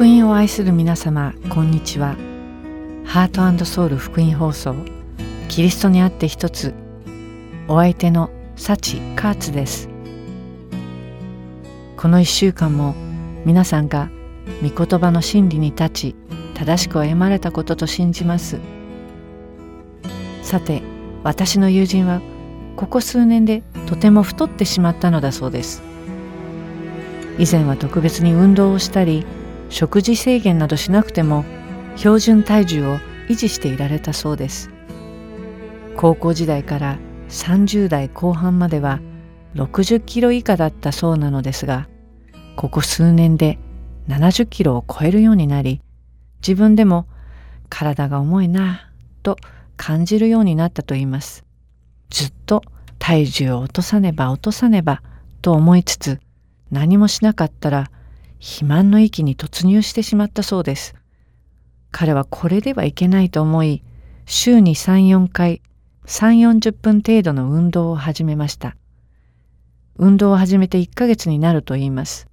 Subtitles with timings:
[0.00, 2.16] 福音を愛する皆様こんにちは。
[3.04, 4.74] ハートソウル福音放送
[5.50, 6.72] キリストにあって一つ
[7.68, 9.90] お相手のサチカーツです。
[11.98, 12.94] この一週間も
[13.44, 14.08] 皆さんが
[14.62, 16.16] 御言葉の真理に立ち
[16.54, 18.58] 正しく歩まれたことと信じます。
[20.42, 20.82] さて
[21.24, 22.22] 私の友人は
[22.74, 25.82] ここ数年でとても太ってしまったのだそうです。
[27.38, 29.26] 以前は特別に運動をしたり
[29.70, 31.44] 食事制限などしなくても
[31.96, 34.70] 標準体重を維持していられたそうです。
[35.96, 39.00] 高校時代から30代後半までは
[39.54, 41.88] 60キロ以下だったそうなのですが
[42.56, 43.58] ここ数年で
[44.08, 45.80] 70キロを超えるようになり
[46.40, 47.06] 自分でも
[47.68, 49.36] 体が重いなぁと
[49.76, 51.44] 感じるようになったと言います。
[52.10, 52.62] ずっと
[52.98, 55.02] 体重を落とさねば落とさねば
[55.42, 56.18] と思いつつ
[56.70, 57.90] 何もしなかったら
[58.40, 60.94] 肥満の域に突入してしまったそうです。
[61.90, 63.82] 彼はこれではいけないと思い、
[64.24, 65.60] 週に3、4回、
[66.06, 68.76] 3、40分程度の運動を始めました。
[69.96, 72.28] 運動を始めて1ヶ月になると言います。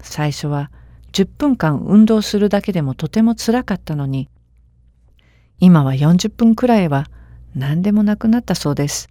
[0.00, 0.70] 最初は
[1.12, 4.28] 10分間運動するだけでもとてもつらかったのに、
[5.58, 7.06] 今は40分くらいは
[7.56, 9.08] 何でもなくなったそうです。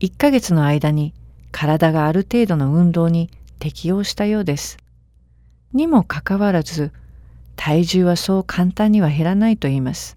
[0.00, 1.14] 1ヶ月の間に
[1.50, 4.78] 体がある程度の運動に適応したようです。
[5.72, 6.92] にもかかわらず
[7.56, 10.16] 体重はそう簡単には減らないと言います。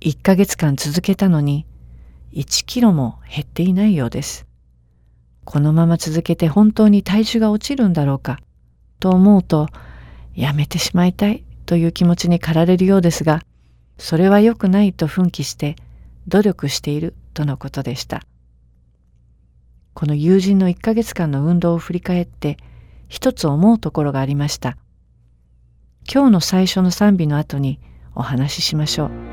[0.00, 1.66] 1ヶ月間続けたのに
[2.32, 4.46] 1キロも減っていないようです。
[5.44, 8.38] このまま続けて本当に体重が落ちるんだろうか
[9.00, 9.68] と思うと
[10.34, 13.42] やめてしまいたいという気持ちに駆られるようですが
[13.98, 15.76] それは良くないと奮起して
[16.28, 18.22] 努力しているとのことでした。
[19.94, 22.56] この友人の1ヶ月間の運動を振り返って
[23.08, 24.76] 一つ思うところがありました。
[26.12, 27.80] 今日の最初の賛美の後に
[28.14, 29.29] お話ししましょう。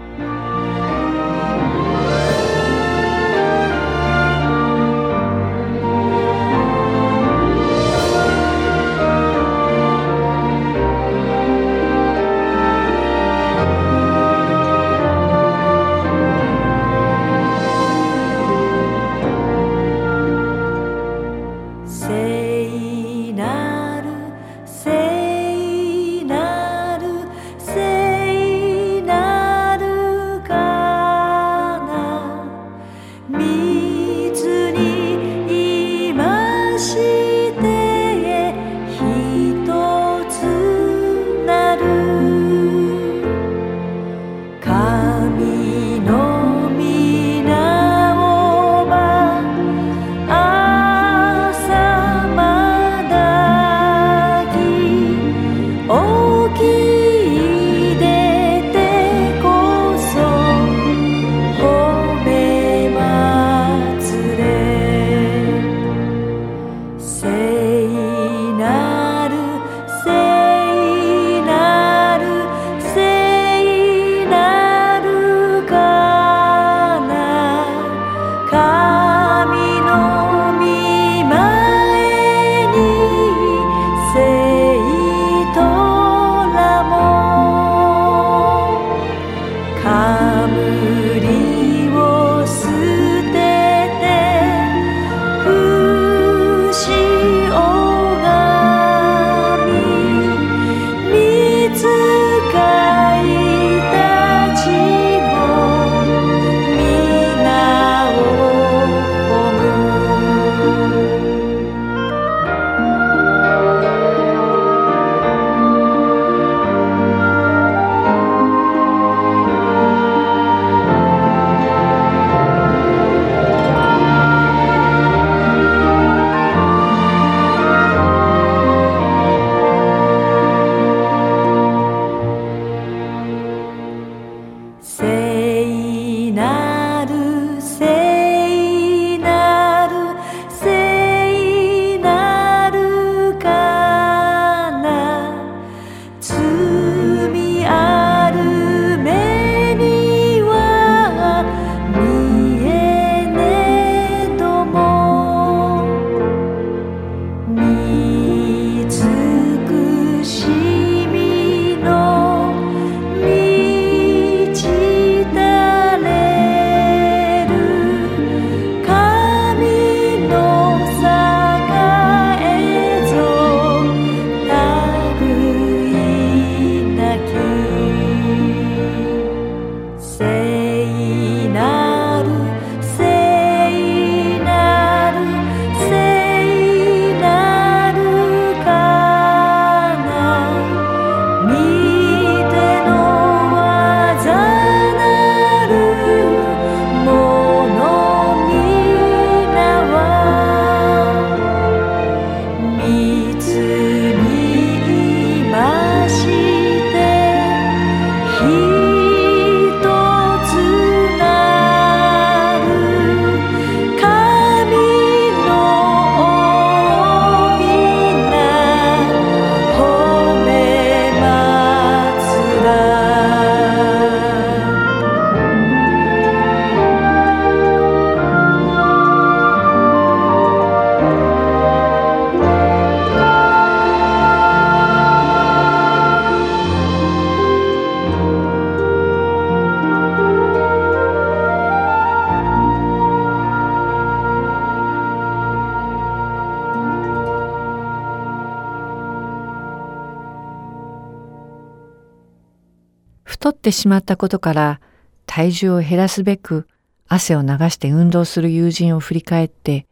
[253.68, 254.80] ってしまったことから
[255.26, 256.68] 体重を減らすべく
[257.10, 259.88] 汗を流して運動する友人を振り返って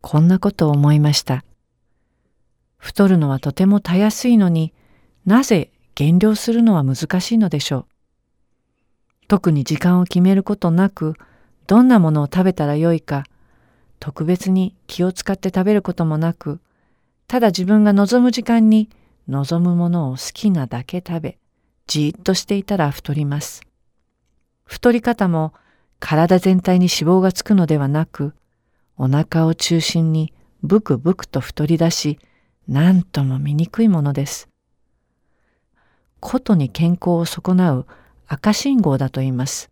[0.00, 1.44] こんなことを思いました。
[2.78, 4.72] 太るのはとてもたやすいのに
[5.26, 7.86] なぜ減量するのは難しいのでしょう。
[9.28, 11.14] 特に時間を決めることなく
[11.66, 13.24] どんなものを食べたらよいか
[13.98, 16.58] 特別に気を使って食べることもなく
[17.28, 18.88] ただ自分が望む時間に
[19.28, 21.38] 望むものを好きなだけ食べ
[21.86, 23.62] じっとしていたら太ります。
[24.64, 25.52] 太り方も
[25.98, 28.34] 体全体に脂肪がつくのではなく
[28.96, 30.32] お腹を中心に
[30.62, 32.18] ブクブクと太り出し
[32.68, 34.48] 何とも醜いものです。
[36.20, 37.86] ことに健康を損なう
[38.26, 39.70] 赤信号だと言います。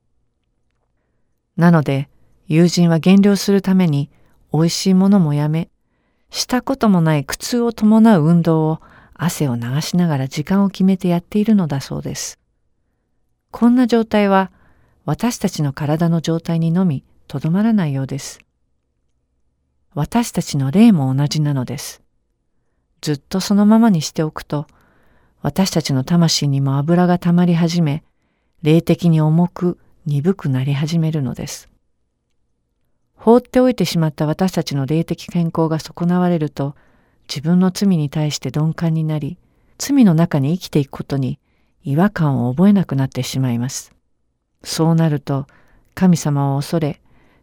[1.56, 2.08] なので
[2.46, 4.10] 友人は減量するために
[4.52, 5.68] 美味しいものもやめ、
[6.30, 8.80] したこともない苦痛を伴う運動を
[9.18, 12.38] 汗を流しながら時間を決めてやっているのだそうです。
[13.50, 14.50] こんな状態は
[15.04, 18.40] 私たちの体の状態にのみとどまらないようです。
[19.94, 22.02] 私たちの霊も同じなのです。
[23.00, 24.66] ずっとそのままにしておくと、
[25.42, 28.04] 私たちの魂にも油が溜まり始め、
[28.62, 31.68] 霊的に重く鈍くなり始めるのです。
[33.16, 36.76] 放っておいてしまった私たちの霊的健康が損なわれると、
[37.28, 39.38] 自分の罪に対して鈍感になり、
[39.76, 41.38] 罪の中に生きていくことに
[41.84, 43.92] 違和感を覚えなくなってしまいます。
[44.64, 45.46] そうなると、
[45.94, 47.00] 神様を恐れ、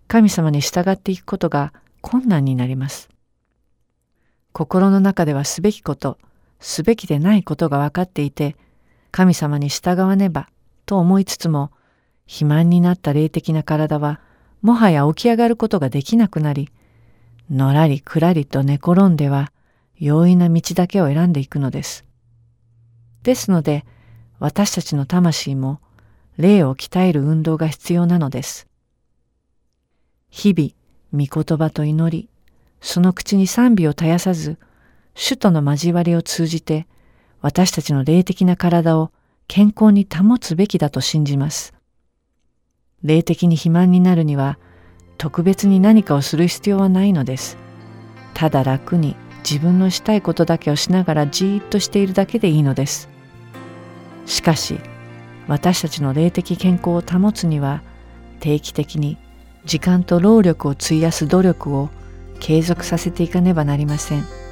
[0.08, 3.10] 神様に従っていくことが困難になります。
[4.52, 6.18] 心の中ではすべきこと、
[6.60, 8.56] すべきでないことが分かっていて、
[9.12, 10.50] 神様に従わねば
[10.86, 11.72] と思いつつも、
[12.26, 14.20] 肥満になった霊的な体は、
[14.62, 16.70] もはや起き上がることができなくなり、
[17.52, 19.52] のらりくらりと寝転んでは、
[19.98, 22.06] 容易な道だけを選んでいくのです。
[23.24, 23.86] ですので、
[24.40, 25.80] 私たちの魂も、
[26.38, 28.68] 霊を鍛える運動が必要なのです。
[30.30, 32.30] 日々、御言葉と祈り、
[32.82, 34.58] その口に賛美を絶やさず、
[35.16, 36.88] 主との交わりを通じて、
[37.42, 39.12] 私たちの霊的な体を
[39.48, 41.74] 健康に保つべきだと信じます。
[43.02, 44.60] 霊的に肥満になるには、
[45.18, 47.58] 特別に何かをする必要はないのです。
[48.34, 49.16] ただ楽に
[49.48, 53.10] 自分のしたいことだけをしながらじーっとしているだけでいいのです。
[54.26, 54.80] しかし、
[55.48, 57.84] 私たちの霊的健康を保つには、
[58.40, 59.18] 定期的に
[59.64, 61.90] 時間と労力を費やす努力を
[62.40, 64.45] 継続させていかねばなりません。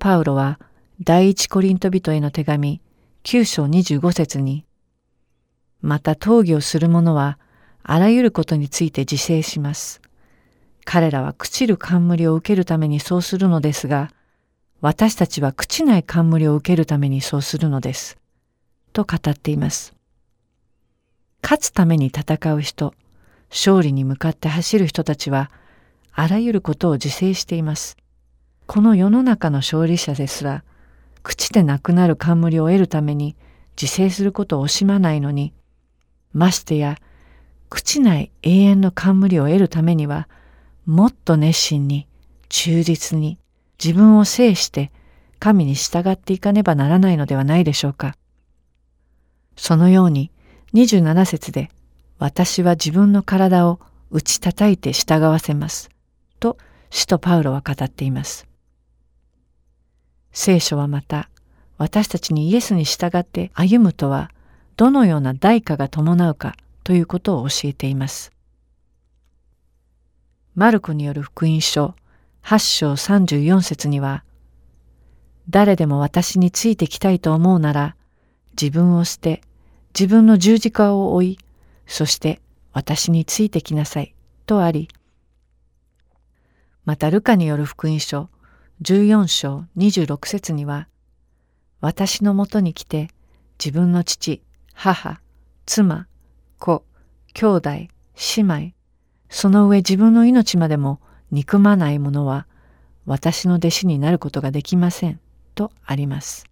[0.00, 0.58] パウロは
[1.02, 2.80] 第一コリント人への手紙
[3.22, 4.64] 9章25節に
[5.82, 7.38] また討議をする者は
[7.82, 10.00] あらゆることについて自制します。
[10.86, 14.10] 彼らは朽ちる冠を受けるためにそうするのですが、
[14.80, 18.16] 私たちは朽ちない冠を受けるためにそうするのです。
[18.94, 19.94] と語っています。
[21.42, 22.94] 勝つために戦う人、
[23.50, 25.50] 勝利に向かって走る人たちは、
[26.12, 27.98] あらゆることを自制しています。
[28.72, 30.62] この世の中の勝利者ですら、
[31.24, 33.34] 朽ちてなくなる冠を得るために
[33.72, 35.52] 自制することを惜しまないのに、
[36.32, 36.96] ましてや、
[37.68, 40.28] 朽ちない永遠の冠を得るためには、
[40.86, 42.06] もっと熱心に、
[42.48, 43.40] 忠実に、
[43.84, 44.92] 自分を制して
[45.40, 48.14] 神に従っていかねばならないのではないでしょうか。
[49.56, 50.30] そのように
[50.74, 51.70] 27節で
[52.20, 53.80] 私は自分の体を
[54.12, 55.90] 打ち叩いて従わせます
[56.38, 56.56] と
[56.90, 58.49] 使徒パウロは語っています。
[60.32, 61.28] 聖書はまた
[61.78, 64.30] 私たちにイエスに従って歩むとは
[64.76, 68.32] どのような代価が伴うかということを教えています。
[70.54, 71.94] マルコによる福音書
[72.42, 74.24] 8章34節には、
[75.48, 77.96] 誰でも私についてきたいと思うなら、
[78.60, 79.42] 自分を捨て、
[79.98, 81.38] 自分の十字架を追い、
[81.86, 82.40] そして
[82.72, 84.14] 私についてきなさい、
[84.46, 84.88] とあり、
[86.84, 88.28] またルカによる福音書
[88.82, 90.88] 14章26節には、
[91.80, 93.08] 私のもとに来て、
[93.58, 94.42] 自分の父、
[94.74, 95.20] 母、
[95.66, 96.06] 妻、
[96.58, 96.84] 子、
[97.34, 97.88] 兄弟、姉
[98.38, 98.72] 妹、
[99.30, 102.46] その上自分の命までも憎まない者は
[103.06, 105.20] 私の弟子になることができません
[105.54, 106.46] とあります。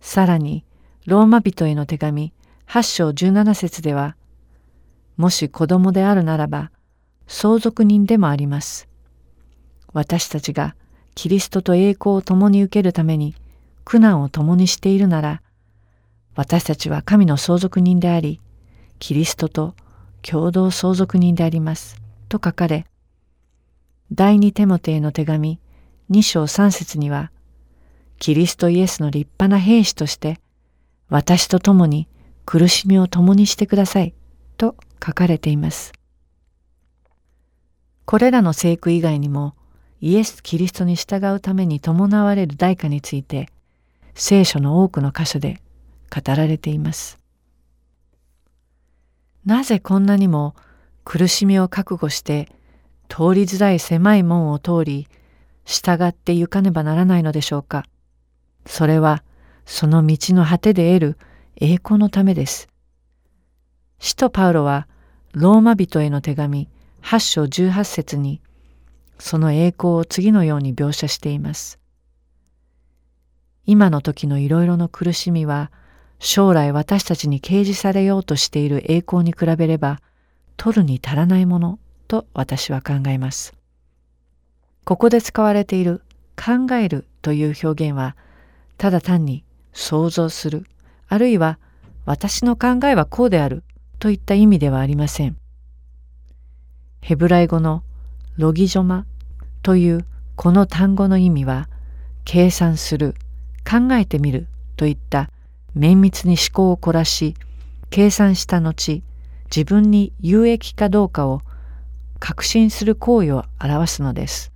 [0.00, 0.64] さらに
[1.06, 2.32] ローマ人への手紙
[2.68, 4.16] 8章17節では
[5.16, 6.70] もし子供であるならば
[7.26, 8.88] 相続人でもあります。
[9.92, 10.76] 私たちが
[11.14, 13.34] キリストと栄光を共に受けるために
[13.84, 15.42] 苦難を共にしているなら
[16.34, 18.40] 私たちは神の相続人であり
[18.98, 19.74] キリストと
[20.22, 22.86] 共同相続人でありますと書かれ
[24.12, 25.58] 第二テモテへの手紙
[26.12, 27.32] 2章3節には、
[28.18, 30.38] キリストイエスの立派な兵士として、
[31.08, 32.06] 私と共に
[32.44, 34.14] 苦しみを共にしてください
[34.58, 35.92] と書かれています。
[38.04, 39.54] これらの聖句以外にも、
[40.02, 43.48] イエス・キリストに従うために伴われる代価について、
[44.14, 45.62] 聖書の多くの箇所で
[46.14, 47.20] 語られています。
[49.46, 50.56] なぜこんなにも
[51.04, 52.48] 苦しみを覚悟して
[53.08, 55.06] 通りづらい狭い門を通り、
[55.64, 57.84] 従って行かねばならないのでしょうか。
[58.66, 59.22] それは、
[59.66, 61.18] その道の果てで得る
[61.60, 62.68] 栄光のためです。
[64.00, 64.88] 使徒パウロは、
[65.32, 66.68] ローマ人への手紙
[67.02, 68.40] 8章18節に、
[69.22, 71.78] その栄光を次のように描写しています。
[73.64, 75.70] 今の時のいろいろの苦しみは、
[76.18, 80.00] 将来私たちに掲示されようとしている栄光に比べれば、
[80.56, 83.54] 取るに足らないものと私は考えます。
[84.84, 86.02] ここで使われている
[86.36, 88.16] 考えるという表現は
[88.78, 90.66] ただ単に想像する
[91.08, 91.58] あるいは
[92.04, 93.62] 私の考えはこうである
[94.00, 95.36] といった意味ではありません。
[97.00, 97.82] ヘブライ語の
[98.36, 99.06] ロギジョマ
[99.62, 100.04] という
[100.36, 101.68] この単語の意味は
[102.24, 103.14] 計算する
[103.68, 105.30] 考えてみるといった
[105.74, 107.34] 綿密に思考を凝らし
[107.90, 109.02] 計算した後
[109.54, 111.42] 自分に有益かどうかを
[112.18, 114.52] 確信する行為を表すのです。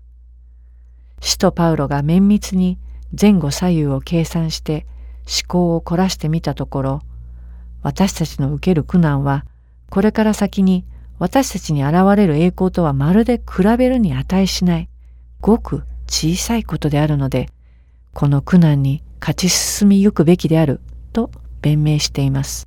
[1.21, 2.79] 使徒パウロが綿密に
[3.19, 4.87] 前後左右を計算して
[5.27, 7.03] 思考を凝らしてみたところ、
[7.83, 9.45] 私たちの受ける苦難は、
[9.91, 10.85] これから先に
[11.19, 14.89] 私たちに現れる栄光とはまるで比べるに値しない、
[15.47, 17.49] ごく小さいことであるので、
[18.13, 20.81] この苦難に勝ち進みゆくべきである
[21.13, 21.31] と
[21.63, 22.67] 弁明しています。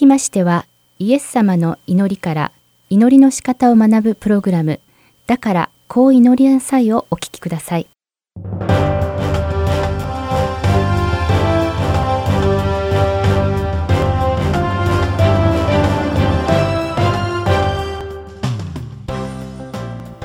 [0.00, 0.64] きましては
[0.98, 2.52] イエス様の祈りから
[2.88, 4.80] 祈りの仕方を学ぶプログラム
[5.26, 7.86] だからこう祈りなさいをお聞きください。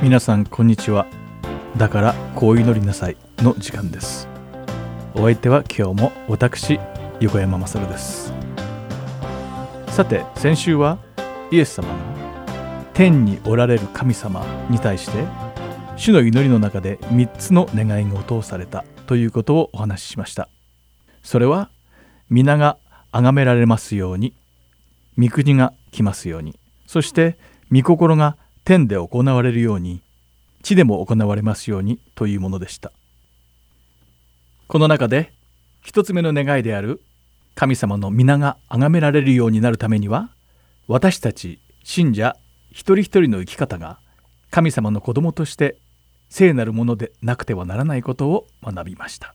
[0.01, 1.07] 皆さんこんにちは。
[1.75, 4.29] だからこう祈りなさいの時間です。
[5.15, 6.79] お相手は今日も私
[7.19, 8.44] 横山勝です。
[9.95, 10.99] さて先週は
[11.51, 11.95] イエス様の
[12.93, 15.25] 天におられる神様に対して
[15.95, 20.49] 主の祈りの中で3つの願いが応答されたということをお話ししました。
[21.23, 21.69] それは
[22.29, 22.77] 皆が
[23.13, 24.33] 崇められますように
[25.17, 27.37] 御国が来ますようにそして
[27.71, 30.01] 御心が天で行われるように
[30.61, 32.91] 地でも行われますようにというものでした。
[34.67, 35.31] この中で
[35.81, 37.01] 一つ目の願いである
[37.55, 40.29] 神様の皆が崇められるようになるためには
[40.87, 42.35] 私たち信者
[42.69, 43.97] 一人一人の生き方が
[44.51, 45.77] 神様の子供として
[46.29, 49.33] 聖なるものでなくてはならないことを学びました。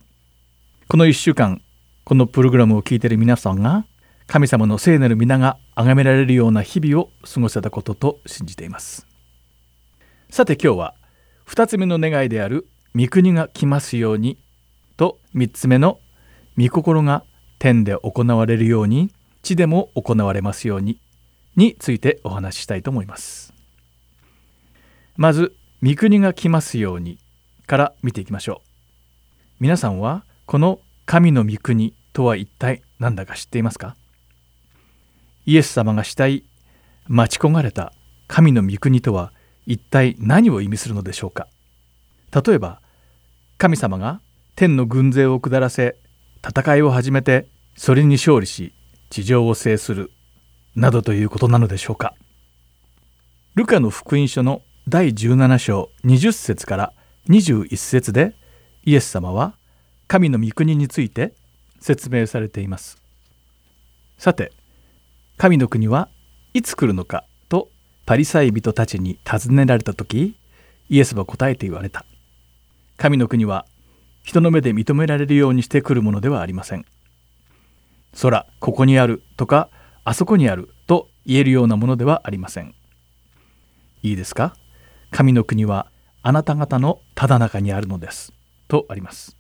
[0.89, 1.63] この1週間
[2.05, 3.87] このプログラムを聞いている皆さんが
[4.27, 9.07] 神様の聖なる皆が崇められるような日々を過ごせたことと信じています。
[10.29, 10.95] さて今日は
[11.47, 14.37] 2つ目の願いである「御国が来ますように」
[14.99, 16.01] と3つ目の
[16.59, 17.25] 「御心が
[17.61, 20.99] 天で行われるように地でも行われますように」
[21.57, 23.53] についてお話ししたいと思います。
[25.17, 27.19] まず「御国が来ますように」
[27.67, 28.69] から見ていきましょう。
[29.61, 33.95] 皆さんはこの神の御国とは一体何だか知っていますか？
[35.45, 36.45] イエス様がしたい
[37.09, 37.93] 待ち焦がれた
[38.27, 39.33] 神の御国とは
[39.67, 41.47] 一体何を意味するのでしょうか？
[42.33, 42.81] 例えば
[43.59, 44.21] 神様が
[44.57, 45.97] 天の軍勢を下らせ
[46.47, 48.73] 戦いを始めてそれに勝利し
[49.11, 50.11] 地上を制する
[50.75, 52.15] などということなのでしょうか。
[53.55, 56.93] ルカの福音書の第17章20節から
[57.29, 58.35] 21節で
[58.85, 59.55] イエス様は
[60.07, 61.35] 神の御国について
[61.81, 63.03] 説明されています。
[64.17, 64.53] さて
[65.37, 66.09] 神の国は
[66.55, 67.69] いつ来るのかと
[68.07, 70.37] パリサイ人たちに尋ねられた時
[70.89, 72.07] イエスは答えて言われた。
[72.97, 73.67] 神の国は
[74.23, 76.85] 人の目で認められるようにしてくるものではありません。
[78.21, 79.71] 空ここにあるとか
[80.05, 82.75] あそこにあると言えるようなものではありません。
[84.03, 84.55] いいですか？
[85.11, 85.91] 神の国は
[86.23, 88.33] あなた方のただ中にあるのです。
[88.69, 89.37] とあります。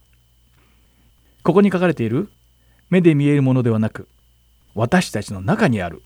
[1.42, 2.30] ここに書かれている
[2.90, 4.08] 目で見えるものではなく
[4.74, 6.02] 私たちの中にある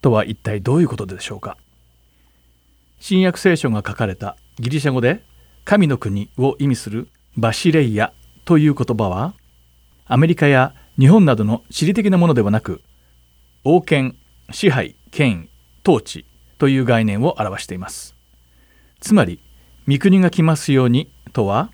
[0.00, 1.56] とは一体どういうことでしょうか？
[2.98, 5.24] 新約聖書が書かれたギリシャ語で
[5.64, 7.08] 神の国を意味する
[7.40, 8.12] バシレイヤ
[8.44, 9.32] という言葉は
[10.04, 12.82] アメリカや日本などの地理的なものではなく
[13.64, 14.16] 王権
[14.50, 16.26] 支配権威統治
[16.58, 18.14] という概念を表しています。
[19.00, 19.42] つまり
[19.88, 21.70] 御国が来ますようにとは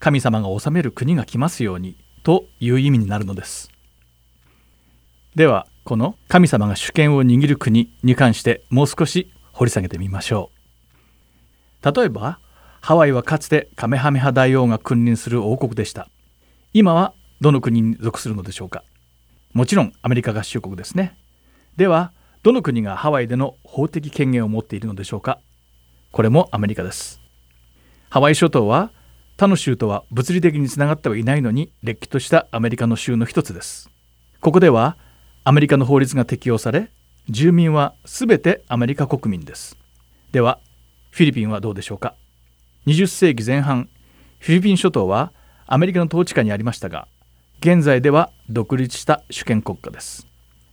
[0.00, 3.70] 神様が治める国が来ますようにという意味になるのです。
[5.36, 10.50] ではこの神様が主権を握る国に関してもう少し掘り下げてみましょ
[11.84, 11.94] う。
[11.94, 12.40] 例えば
[12.86, 16.08] ハワイはかつてカメハメハ大王が君臨する王国でした。
[16.72, 18.84] 今はどの国に属するのでしょうか？
[19.54, 21.18] もちろんアメリカ合衆国ですね。
[21.76, 22.12] では
[22.44, 25.40] どの国がハワイでの法的権限を持っているのでしょうか？
[26.12, 27.20] これもアメリカです。
[28.08, 28.92] ハワイ諸島は
[29.36, 33.90] 他の州とは物理的につながってはいないのにれっきとしたアメリカの州の一つです。
[34.40, 34.96] ここでは
[35.42, 36.92] アメリカの法律が適用され
[37.28, 39.76] 住民は全てアメリカ国民です。
[40.30, 40.60] では
[41.10, 42.14] フィリピンはどうでしょうか？
[42.86, 43.88] 20世紀前半
[44.38, 45.32] フィリピン諸島は
[45.66, 47.08] アメリカの統治下にありましたが
[47.58, 50.28] 現在では独立した主権国家です。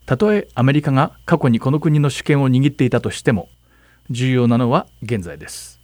[0.05, 3.49] たとえアメリカが過去にこの国の主権を握っていたとしても
[4.11, 5.81] 重要なのは現在です。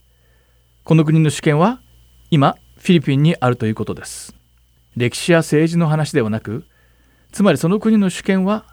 [0.84, 1.82] この国の主権は
[2.30, 4.36] 今フィリピンにあるということです。
[4.96, 6.64] 歴史や政治の話ではなく
[7.32, 8.66] つまりその国の主権は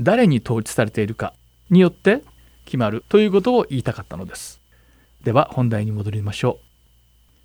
[0.00, 1.32] 誰に統治されているか
[1.70, 2.24] によって
[2.64, 4.60] 決まるということを言いたかったのです。
[5.22, 6.63] では本題に戻りましょう。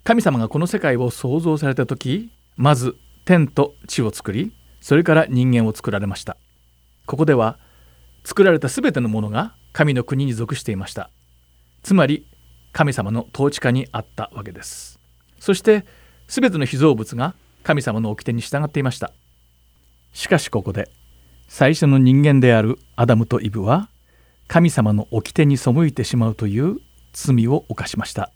[0.04, 6.36] 神様がこの世界を創造された時まず天と地を作りそれから人間を作られました。
[7.06, 7.58] ここでは
[8.24, 11.10] 作られた全てのものが神の国に属していました。
[11.82, 12.26] つまり
[12.72, 14.98] 神様の統治下にあったわけです。
[15.38, 15.84] そして
[16.28, 19.12] 全ての被造物が神様の掟に従っていました。
[20.12, 20.90] しかしここで
[21.48, 23.90] 最初の人間であるアダムとイブは
[24.46, 26.78] 神様の掟に背いてしまうという
[27.12, 28.32] 罪を犯しました。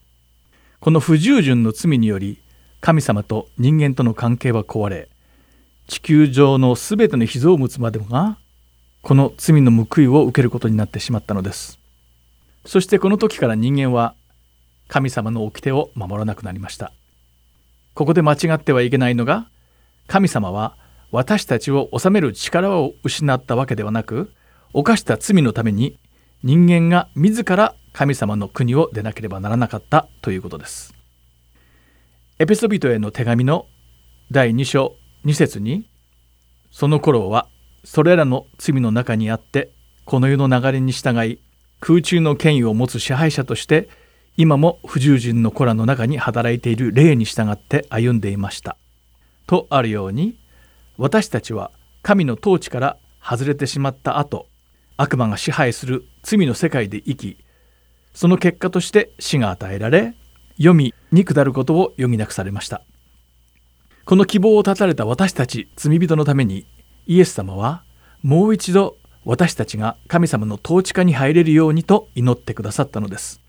[0.84, 2.42] この不従順の罪により
[2.82, 5.08] 神様と人間との関係は壊れ
[5.86, 8.36] 地球上のすべての被造物までもが
[9.00, 11.78] この罪の報いを受けることになってしまったのです。
[12.66, 14.14] そしてこの時から人間は
[14.86, 16.92] 神様の掟を守らなくなりました。
[17.94, 19.48] ここで間違ってはいけないのが
[20.06, 20.76] 神様は
[21.10, 24.34] 私たちを治める力を失ったわけではなく
[24.74, 25.98] 犯した罪のために
[26.42, 30.94] 人間が自ら神様の国を出なければならなかったということです
[32.38, 33.66] エペソビトへの手紙の
[34.30, 35.88] 第2章2節に
[36.70, 37.48] その頃は
[37.84, 39.70] それらの罪の中にあって
[40.04, 41.40] この世の流れに従い
[41.80, 43.88] 空中の権威を持つ支配者として
[44.36, 48.76] 今も不従順の子らの中に働いている霊に従って歩んでいました。
[49.46, 50.36] とあるように
[50.96, 51.70] 私たちは
[52.02, 54.48] 神の統治から外れてしまった後
[54.96, 57.43] 悪魔が支配する罪の世界で生き
[58.14, 60.14] その結果として死が与えられ
[60.56, 62.82] 読みに下ることを余儀なくされました。
[64.04, 66.66] この希望を絶たれた私たち罪人のために
[67.06, 67.84] イエス様は
[68.22, 73.40] もう一度私たちが神様の統治下に入れるようにと祈ってくださったのです。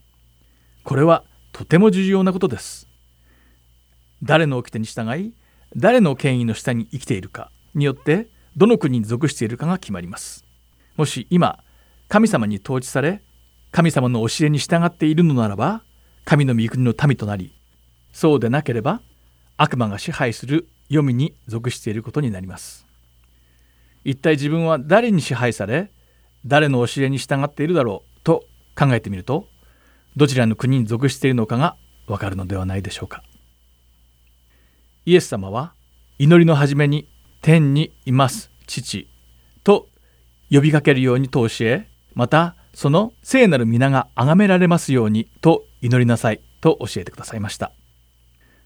[0.83, 2.87] これはとても重要なことです。
[4.23, 5.33] 誰の掟に従い
[5.75, 10.45] 誰の権威の下に生きているかによってどの国に属しているかが決まります。
[10.95, 11.63] もし今
[12.07, 13.21] 神様に統治され
[13.75, 15.83] 神様の教えに従っているのならば
[16.23, 17.53] 神の御国の民となり
[18.13, 19.01] そうでなければ
[19.57, 22.87] 悪魔が支配する黄泉に属していることになります。
[24.05, 25.91] 一体自分は誰に支配され
[26.45, 28.45] 誰の教えに従っているだろうと
[28.77, 29.45] 考えてみると
[30.15, 31.75] どちらの国に属しているのかが
[32.07, 33.23] わかるのではないでしょうか。
[35.05, 35.73] イエス様は
[36.17, 37.09] 祈りの初めに
[37.41, 39.09] 天にいます父
[39.65, 39.89] と
[40.49, 47.71] 呼びかけるようにと教えまたその聖なる皆が崇められますようにと祈りなさいと教えてくださいました。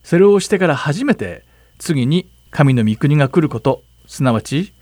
[0.04, 1.45] それをしてから初めて
[1.78, 3.84] 次に神の御国が来ること。
[4.08, 4.74] すなわち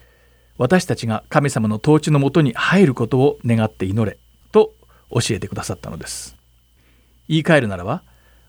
[0.58, 4.18] 私たちが神様の統治のもとに入ることを願って祈れ
[4.54, 4.72] と
[5.12, 6.38] 教えてくださったのです。
[7.28, 8.04] 言い換えるならば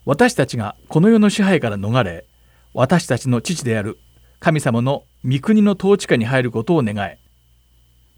[0.05, 2.25] 私たちがこの世の支配から逃れ
[2.73, 3.99] 私たちの父である
[4.39, 7.19] 神様の御国の統治下に入ることを願え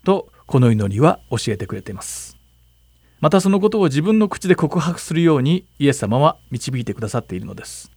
[0.04, 2.29] とこの祈りは教えてくれています。
[3.20, 7.90] またそのことを自分の口で告白するようにイエス様は導いてくださっているのです。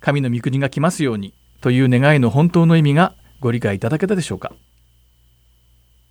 [0.00, 4.52] 神の御国が来ますようにという願いの本当の意味がご理解いただけたでしょうか、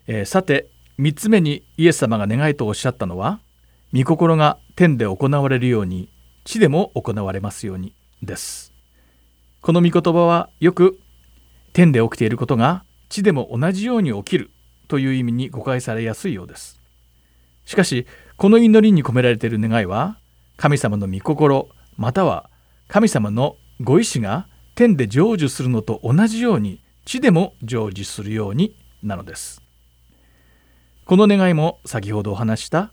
[0.08, 0.69] えー、さて
[1.00, 3.39] 3つ目にイエス様が願いとおっしゃったのは
[3.93, 6.12] 御心が天で行われるように
[6.43, 8.74] 地でも行われますようにです。
[9.62, 11.00] この御言葉はよく
[11.74, 14.52] 天で起きていることが地でも同じように起きる
[14.88, 16.79] という意味に誤解されやすいようです。
[17.70, 20.18] しかしこの祈りに込められている願いは
[20.58, 22.50] 神様の御心または
[22.88, 29.62] 神様のご意志が天で成就するのと同じように地でも成就するようになのです。
[31.06, 32.92] この願いも先ほどお話した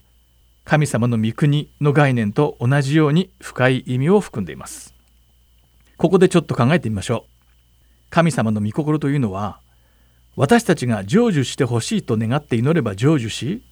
[0.66, 4.92] 神様の御国の概念と同じように深い意味を含んでいます。
[5.96, 7.30] ここでちょっと考えてみましょう。
[8.10, 9.58] 神様の御心というのは
[10.36, 13.62] 私たちが成就してほしいと願って祈れば成就し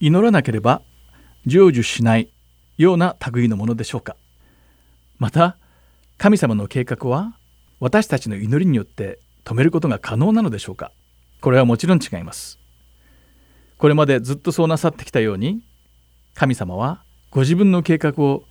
[0.00, 0.82] 祈らなければ
[1.46, 2.32] 成就しない
[2.76, 4.16] ような類のものでしょうか。
[5.18, 5.56] また
[6.16, 7.36] 神様の計画は
[7.80, 10.92] 私たちの祈りによって止めることが可能なのでしょうか。
[11.40, 12.58] これはもちろん違います。
[13.78, 15.62] これまでずっとそうなさってきたように
[16.34, 18.44] 神様はご自分の計画を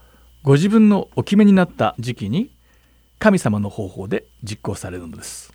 [0.44, 2.56] ご自分のお決めになった時期に
[3.20, 5.54] 神様の方法で実行されるのです。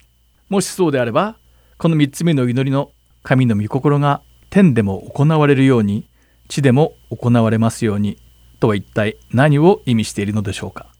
[0.49, 1.37] もしそうであれば
[1.77, 2.91] この3つ目の祈りの
[3.23, 4.21] 神の御心が
[4.53, 6.07] 天でも行われるように
[6.47, 8.19] 地でも行われますように
[8.59, 10.93] とは一体何を意味しているのでしょうか。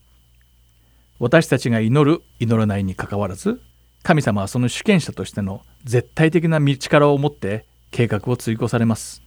[1.20, 3.62] 私たちが祈る祈らないにかかわらず
[4.02, 9.22] 神様はその主権者としての絶対的な道力を持って計画を追行されます。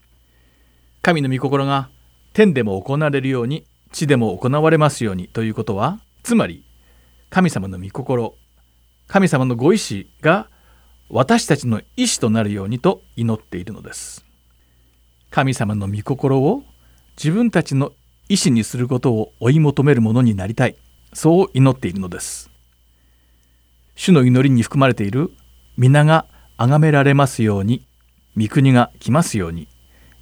[1.02, 1.88] 神の御心が
[2.32, 6.64] 天でも行われるように地でも行われますようにということはつまり
[7.30, 8.34] 神様の御心
[9.06, 10.50] 神様のご意志が
[11.08, 14.24] 私たちの意志となるようにと祈っているのです。
[15.30, 16.62] 神様の御心を
[17.16, 17.92] 自分たちの
[18.28, 20.76] 意志にすることを追い求めるものになりたい。
[21.12, 22.50] そう祈っているのです。
[23.94, 25.30] 主の祈りに含まれている
[25.76, 26.26] 皆が
[26.58, 27.86] 崇められますように。
[28.36, 29.68] 御国が来ますように。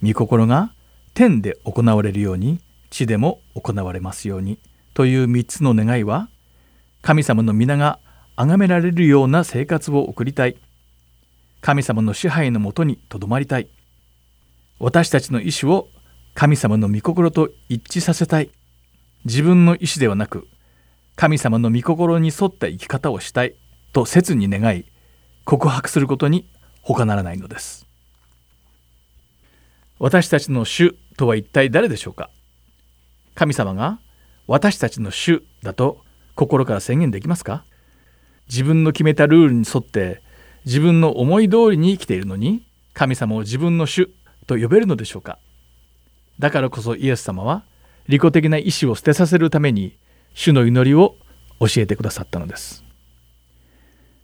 [0.02, 0.74] 御心が
[1.14, 2.60] 天で行われるように。
[2.90, 4.58] 地でも行われますように。
[4.92, 6.28] という3つの願いは
[7.02, 7.98] 神様の皆が
[8.36, 10.56] 崇められるような生活を送りたい。
[11.64, 13.70] 神様の支配のもとにとどまりたい。
[14.78, 15.88] 私たちの意志を
[16.34, 18.50] 神様の御心と一致させたい。
[19.24, 20.46] 自分の意志ではなく
[21.16, 23.54] 神様の御心に沿った生き方をしたい。
[23.94, 24.84] と切に願い
[25.46, 26.46] 告白することに
[26.82, 27.86] 他ならないのです。
[29.98, 32.28] 私たちの主とは一体誰でしょうか？
[33.34, 34.00] 神様が
[34.46, 36.02] 私たちの主だと
[36.34, 37.64] 心から宣言できますか？
[38.50, 40.22] 自分の決めたルールに沿って
[40.64, 44.10] 自分の思い通りに生きているのに神様を自分の主
[44.46, 45.38] と呼べるのでしょうか？
[46.38, 47.64] だからこそイエス様は
[48.08, 49.96] 利己的な意志を捨てさせるために
[50.34, 51.16] 主の祈りを
[51.60, 52.84] 教えてくださったのです。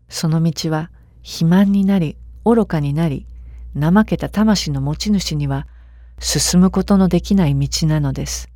[0.08, 0.90] その道は
[1.22, 3.26] 肥満になり愚かになり
[3.74, 5.66] 怠けた魂の持ち主には
[6.20, 8.48] 進むことのできない道なのです。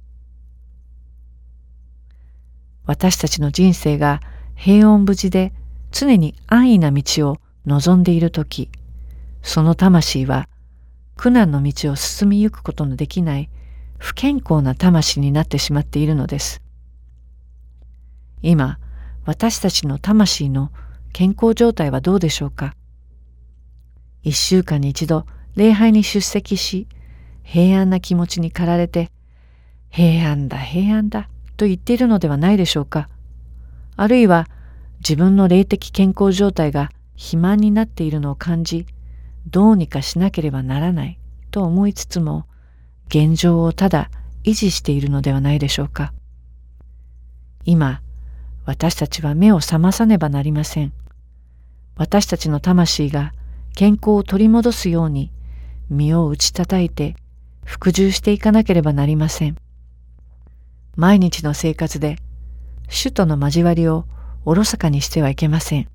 [2.87, 4.21] 私たちの人生が
[4.55, 5.53] 平穏無事で
[5.91, 8.71] 常に安易な道を望んでいる時
[9.43, 10.49] その魂は
[11.17, 13.51] 苦難の道を進みゆくことのできない
[13.99, 16.63] 不健康な魂になってしまっているのです。
[18.41, 18.79] 今
[19.25, 20.71] 私たちの魂の
[21.13, 22.75] 健康状態はどうでしょうか？
[24.23, 26.87] 一週間に一度礼拝に出席し
[27.43, 29.11] 平安な気持ちに駆られて
[29.91, 33.09] 平安だ平安だと言っているのではないでしょうか？
[33.97, 34.47] あるいは
[35.01, 38.87] 自分の霊的健康状態が肥満になっているのを感じ
[39.49, 41.19] どうにかしなければならない
[41.51, 42.47] と思いつつも
[43.09, 44.11] 現状をただ
[44.45, 46.13] 維持しているのではないでしょうか。
[47.65, 48.01] 今
[48.65, 50.93] 私たちは目を覚まさねばなりません。
[51.97, 53.33] 私たちの魂が
[53.75, 55.33] 健康を取り戻すように
[55.91, 57.17] 身を打ち叩いて
[57.65, 59.57] 服従していかなければなりません。
[60.97, 62.19] 毎日の生活で
[62.89, 64.05] 主との交わりを
[64.45, 65.89] おろそかにしてはいけません。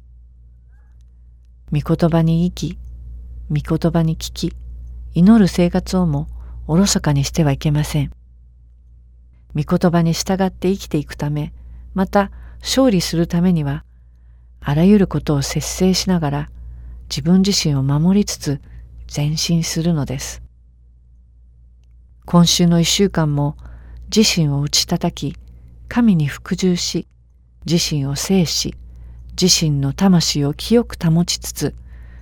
[1.71, 2.78] 御言葉に生き、
[3.49, 4.54] 御言葉に聞き、
[5.13, 6.28] 祈る生活をも
[6.67, 8.12] おろそかにしてはいけません。
[9.56, 11.54] 御言葉に従って生きていくため、
[11.93, 13.84] また勝利するためには、
[14.62, 16.49] あらゆることを節制しながら
[17.10, 18.62] 自分自身を守りつつ
[19.13, 20.41] 前進するのです。
[22.26, 23.58] 今週の一週間も
[24.15, 25.38] 自身を打ち叩き、
[25.89, 27.08] 神に服従し、
[27.65, 28.76] 自身を制し
[29.41, 31.76] 自身の魂を清く保ちつつ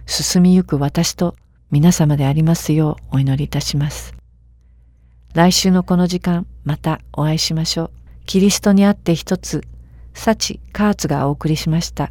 [0.05, 1.35] 進みゆく私と
[1.71, 4.20] 皆様でありますようお祈りいたします。
[5.33, 7.91] 来週のこの時間またお会いしましょう。
[8.25, 9.63] キリストにあって一つ、
[10.13, 12.09] 幸カーツがお送りしました。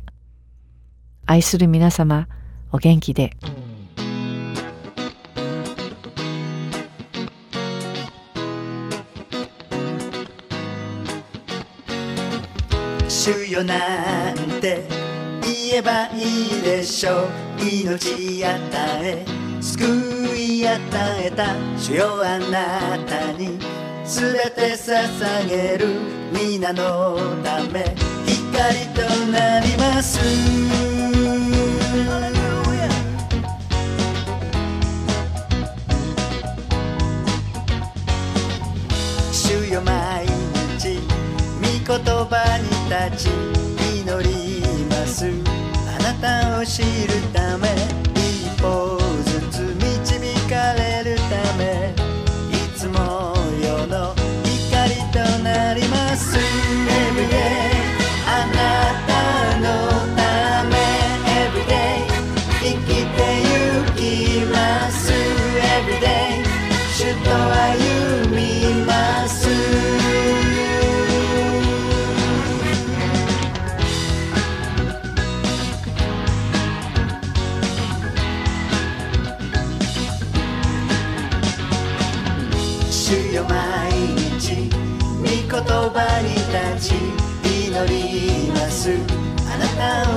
[1.26, 2.28] 愛する皆様、
[2.72, 3.36] お元気で。
[13.06, 14.88] 主よなんて
[15.42, 17.28] 言えばいいでしょう
[17.60, 18.56] 命与
[19.04, 19.84] え救
[20.36, 20.80] い与
[21.22, 23.58] えた主よあなたに
[24.04, 25.86] 全て捧げる
[26.32, 27.94] 皆のため
[28.26, 30.18] 光となります。
[39.30, 40.26] 主よ毎
[40.78, 40.98] 日
[41.60, 42.64] 御言葉に
[43.12, 43.30] 立ち
[44.00, 45.30] 祈ります。
[45.86, 47.68] あなたを知るため
[48.14, 48.99] 一歩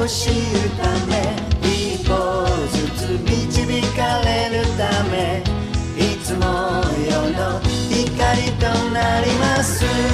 [0.08, 0.36] 知る
[0.78, 5.42] ため一歩ずつ導かれるため。
[5.98, 6.44] いつも
[7.10, 10.13] 世の光となります。